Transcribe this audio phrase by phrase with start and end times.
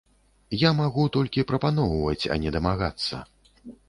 [0.61, 3.21] Я магу толькі прапаноўваць, а не дамагацца.